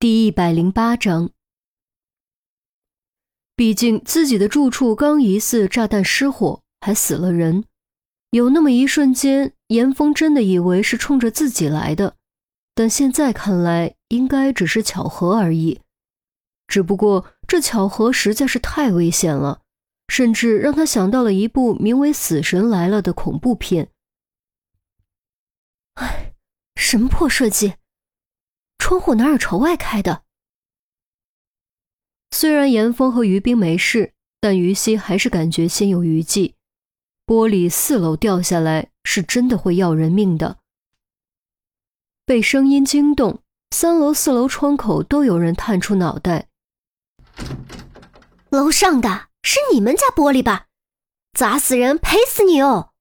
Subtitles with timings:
[0.00, 1.28] 第一百零八章。
[3.54, 7.64] 毕竟自己的住处刚疑似炸弹失火，还死了人，
[8.30, 12.16] 有那么一瞬间，严峰真的以为是冲着自己来的，
[12.74, 15.82] 但现在看来，应该只是巧合而已。
[16.66, 19.60] 只不过这巧合实在是太危险了，
[20.08, 23.90] 甚至让他想到了一部名为《死神来了》的恐怖片。
[25.96, 26.32] 哎，
[26.74, 27.74] 什么破设计！
[28.80, 30.22] 窗户哪有朝外开的？
[32.32, 36.56] 虽然严峰和于冰没事，但于西还是感觉心有余悸。
[37.26, 40.58] 玻璃四楼掉下来，是真的会要人命的。
[42.24, 46.48] 被声音惊动，三楼、四楼窗口都有人探出脑袋。
[48.48, 50.66] 楼上的是你们家玻璃吧？
[51.38, 52.92] 砸死人，赔死你哦！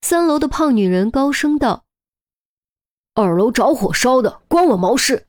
[0.00, 1.83] 三楼的胖女人高声道。
[3.16, 5.28] 二楼着火烧的，关我毛事！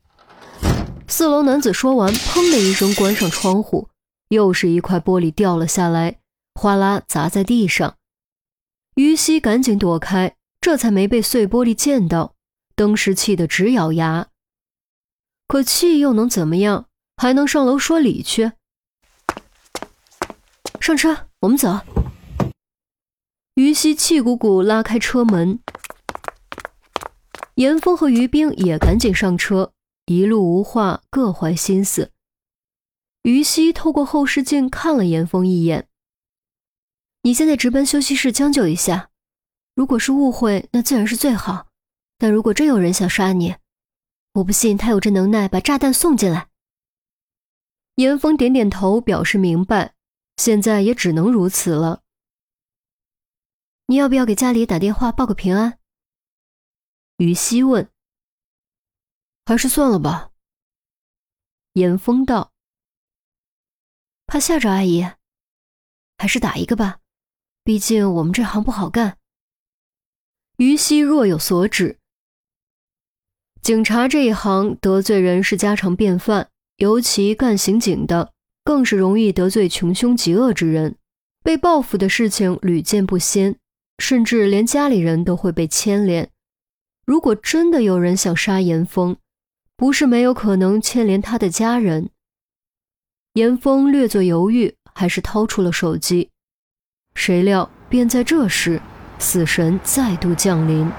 [1.07, 3.89] 四楼男子说完，砰的一声关上窗户，
[4.29, 6.17] 又是一块玻璃掉了下来，
[6.55, 7.95] 哗啦砸在地上。
[8.95, 12.33] 于西赶紧躲开，这才没被碎玻璃溅到。
[12.73, 14.29] 当时气得直咬牙，
[15.47, 16.87] 可气又能怎么样？
[17.17, 18.53] 还能上楼说理去？
[20.79, 21.81] 上车，我们走。
[23.53, 25.59] 于西气鼓鼓拉开车门。
[27.55, 29.73] 严峰和于冰也赶紧上车，
[30.05, 32.11] 一路无话，各怀心思。
[33.23, 35.87] 于西透过后视镜看了严峰一眼
[37.23, 39.09] ：“你现在值班休息室将就一下，
[39.73, 41.67] 如果是误会，那自然是最好。
[42.17, 43.55] 但如果真有人想杀你，
[44.33, 46.49] 我不信他有这能耐把炸弹送进来。”
[47.95, 49.93] 严峰点点头，表示明白。
[50.35, 52.01] 现在也只能如此了。
[53.87, 55.79] 你要不要给家里打电话报个平安？
[57.17, 57.89] 于西问
[59.45, 60.31] ：“还是算了吧。”
[61.73, 62.51] 严峰道
[64.27, 65.05] ：“怕吓着阿姨，
[66.17, 66.99] 还是打一个吧，
[67.63, 69.17] 毕竟我们这行不好干。”
[70.57, 71.99] 于西若有所指
[73.61, 78.33] ：“警察这一行得罪人是家常便饭，尤其干刑警的，
[78.63, 80.97] 更是容易得罪穷凶极恶之人，
[81.43, 83.57] 被报复的事情屡见不鲜，
[83.99, 86.29] 甚至连家里人都会被牵连。”
[87.05, 89.15] 如果真的有人想杀严峰，
[89.77, 92.09] 不是没有可能牵连他的家人。
[93.33, 96.31] 严峰略作犹豫，还是掏出了手机。
[97.13, 98.81] 谁料，便在这时，
[99.19, 100.89] 死神再度降临。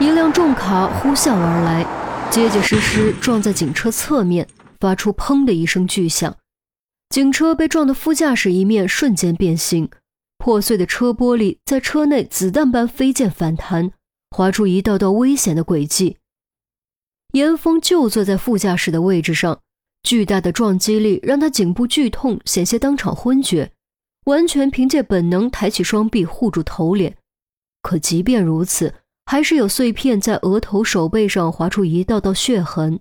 [0.00, 1.86] 一辆重卡呼啸而来，
[2.30, 4.48] 结结实实撞在警车侧面，
[4.80, 6.34] 发出“砰”的一声巨响。
[7.10, 9.88] 警车被撞的副驾驶一面瞬间变形，
[10.38, 13.92] 破碎的车玻璃在车内子弹般飞溅反弹。
[14.30, 16.16] 划出一道道危险的轨迹。
[17.32, 19.60] 严峰就坐在副驾驶的位置上，
[20.02, 23.72] 巨大的撞击力让他颈部剧痛，险些当场昏厥，
[24.24, 27.16] 完全凭借本能抬起双臂护住头脸。
[27.82, 28.94] 可即便如此，
[29.26, 33.00] 还是有碎片在额头、手背上划出一道道血痕。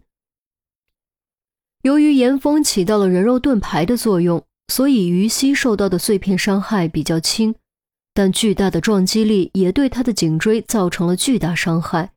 [1.81, 7.55] 由于严峰起到了人肉盾牌的作用，所以于西受到的碎片伤害比较轻。
[8.19, 12.11] 但巨大的撞击力也对他的颈椎造成了巨大伤害，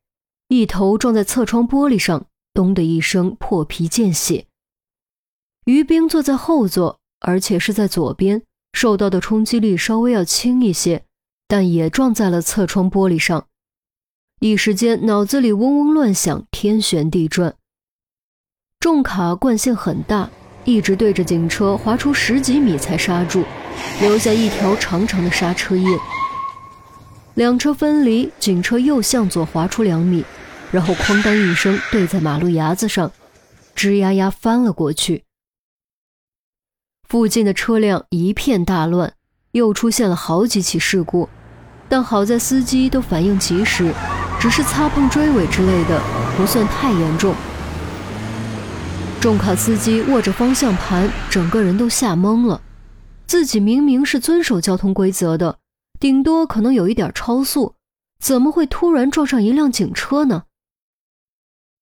[0.48, 4.46] 一头撞在侧窗玻璃上，咚的一声破皮见血。
[5.66, 8.42] 于冰坐在后座，而且是在左边，
[8.72, 11.04] 受到的冲击力稍微要轻一些，
[11.46, 13.46] 但也撞在了侧窗玻璃上，
[14.40, 17.54] 一时间脑子里嗡嗡乱响，天旋地转。
[18.80, 20.28] 重卡惯性很大，
[20.64, 23.44] 一直对着警车划出十几米才刹住。
[24.00, 25.98] 留下一条长长的刹车印。
[27.34, 30.24] 两车分离，警车又向左滑出两米，
[30.70, 33.10] 然后哐当一声对在马路牙子上，
[33.74, 35.24] 吱呀呀翻了过去。
[37.08, 39.14] 附近的车辆一片大乱，
[39.52, 41.28] 又出现了好几起事故，
[41.88, 43.94] 但好在司机都反应及时，
[44.38, 46.02] 只是擦碰追尾之类的，
[46.36, 47.34] 不算太严重。
[49.20, 52.60] 重卡司机握着方向盘，整个人都吓懵了。
[53.26, 55.58] 自己明明是遵守交通规则的，
[55.98, 57.74] 顶多可能有一点超速，
[58.18, 60.44] 怎么会突然撞上一辆警车呢？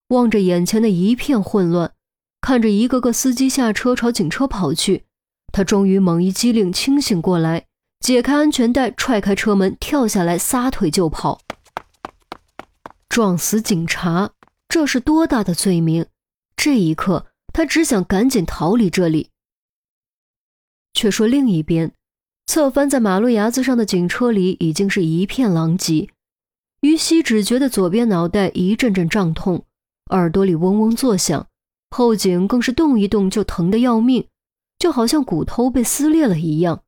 [0.09, 1.93] 望着眼前的一片混乱，
[2.41, 5.05] 看着一个个司机下车朝警车跑去，
[5.53, 7.67] 他终于猛一激灵，清醒过来，
[8.01, 11.41] 解开安全带，踹开车门，跳下来，撒腿就跑。
[13.09, 14.31] 撞死警察，
[14.69, 16.07] 这是多大的罪名？
[16.57, 19.30] 这一刻，他只想赶紧逃离这里。
[20.93, 21.93] 却说另一边，
[22.47, 26.09] 侧翻在马路牙子上的警车里已经是一片狼藉。
[26.81, 29.65] 于西只觉得左边脑袋一阵阵胀痛，
[30.07, 31.47] 耳朵里嗡嗡作响，
[31.91, 34.27] 后颈更是动一动就疼得要命，
[34.79, 36.83] 就好像骨头被撕裂了一样。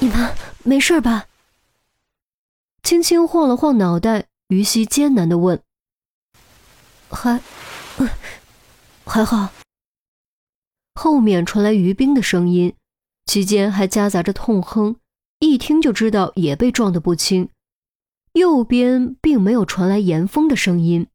[0.00, 1.26] 你们没事吧？
[2.82, 5.60] 轻轻晃了晃脑袋，于西艰难地问
[7.08, 7.40] ：“还，
[9.04, 9.50] 还好。”
[10.96, 12.74] 后面传来于冰的声音，
[13.26, 14.96] 期间还夹杂着痛哼，
[15.40, 17.50] 一听就知道也被撞得不轻。
[18.32, 21.06] 右边并没有传来严峰的声音。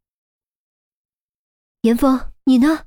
[1.81, 2.85] 严峰，你呢？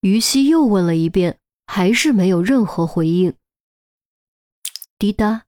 [0.00, 3.34] 于西又问了一遍，还是没有任何回应。
[4.98, 5.44] 滴答，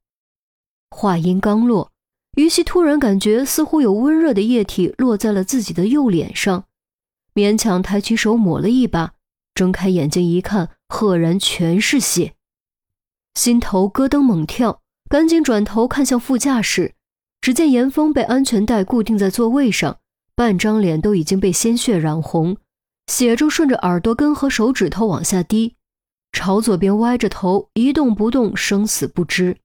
[0.91, 1.91] 话音刚落，
[2.37, 6.67] 于西突然感觉似乎有温热的液体落在了自己的右脸上，
[7.33, 9.15] 勉强抬起手抹了一把。
[9.55, 12.35] 睁开眼睛一看，赫然全是血，
[13.35, 16.95] 心头咯噔猛跳，赶紧转头看向副驾驶，
[17.41, 19.99] 只见严峰被安全带固定在座位上，
[20.35, 22.57] 半张脸都已经被鲜血染红，
[23.07, 25.77] 血正顺着耳朵根和手指头往下滴，
[26.33, 29.59] 朝左边歪着头，一动不动，生死不知。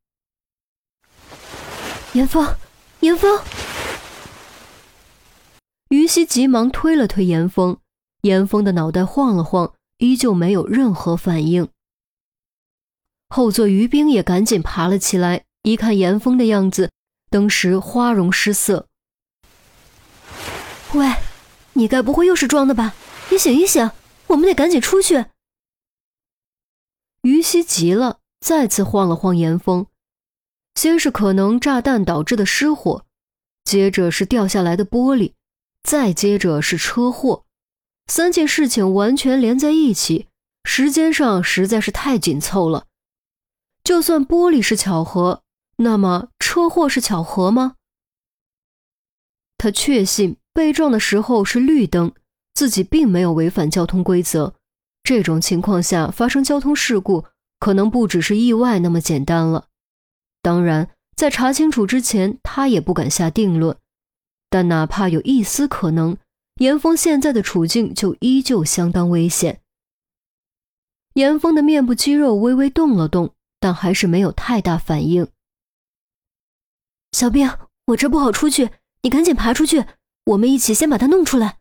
[2.13, 2.45] 严峰，
[2.99, 3.39] 严峰，
[5.89, 7.77] 于西急忙推了推严峰，
[8.23, 9.73] 严峰的脑袋晃了晃。
[9.97, 11.67] 依旧没有任何反应。
[13.29, 16.91] 后座于冰也赶紧爬了起来，一看严峰的样子，
[17.29, 18.87] 当时花容失色。
[20.93, 21.13] 喂，
[21.73, 22.93] 你该不会又是装的吧？
[23.29, 23.91] 你醒一醒，
[24.27, 25.25] 我们得赶紧出去。
[27.23, 29.87] 于西急了，再次晃了晃严峰。
[30.75, 33.03] 先是可能炸弹导致的失火，
[33.63, 35.33] 接着是掉下来的玻璃，
[35.83, 37.46] 再接着是车祸。
[38.07, 40.27] 三件事情完全连在一起，
[40.63, 42.85] 时间上实在是太紧凑了。
[43.83, 45.43] 就算玻璃是巧合，
[45.77, 47.75] 那么车祸是巧合吗？
[49.57, 52.13] 他确信被撞的时候是绿灯，
[52.53, 54.55] 自己并没有违反交通规则。
[55.03, 57.25] 这种情况下发生交通事故，
[57.59, 59.67] 可能不只是意外那么简单了。
[60.41, 63.77] 当然，在查清楚之前，他也不敢下定论。
[64.49, 66.17] 但哪怕有一丝可能。
[66.57, 69.61] 严峰现在的处境就依旧相当危险。
[71.13, 75.27] 严峰的面部肌肉微微动了动，但还是没有太大反应。
[77.11, 77.49] 小兵，
[77.87, 78.69] 我这不好出去，
[79.01, 79.85] 你赶紧爬出去，
[80.25, 81.59] 我们一起先把他弄出来。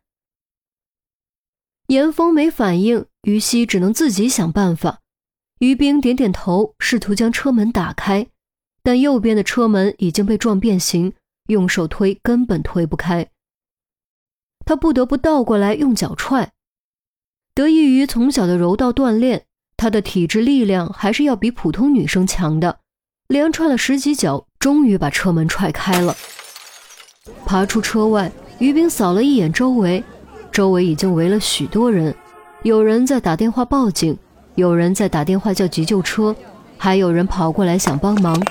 [1.87, 5.01] 严峰没反应，于西只能自己想办法。
[5.59, 8.27] 于冰点点头，试图将车门打开，
[8.83, 11.13] 但右边的车门已经被撞变形，
[11.47, 13.31] 用手推根本推不开。
[14.67, 16.51] 他不得不倒过来用脚踹。
[17.55, 19.45] 得益于从小的柔道锻炼，
[19.77, 22.77] 他的体质力量还是要比普通女生强的。
[23.29, 26.15] 连踹了十几脚，终于把车门踹开了。
[27.45, 30.03] 爬出车外，于冰扫了一眼周围，
[30.51, 32.13] 周围已经围了许多人，
[32.63, 34.17] 有人在打电话报警，
[34.55, 36.35] 有人在打电话叫急救车，
[36.77, 38.41] 还有人跑过来想帮忙。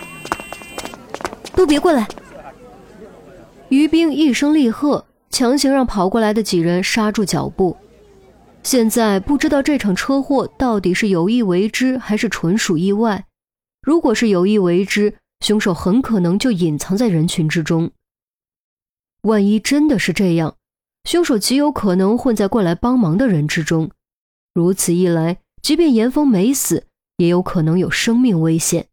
[1.54, 2.06] 都别过来！
[3.68, 5.05] 于冰一声厉喝。
[5.36, 7.76] 强行让跑过来的几人刹住脚步。
[8.62, 13.26] 现在不知道这场车祸到底是有意为之还是纯属意外。
[13.82, 17.90] 如果是有意为之，凶手很可能就隐藏在人群之中。
[19.24, 20.56] 万一真的是这样，
[21.04, 23.90] 凶手极有可能混在过来帮忙的人之中。
[24.54, 26.86] 如此一来，即便严峰没死，
[27.18, 28.86] 也有可能有生命危险。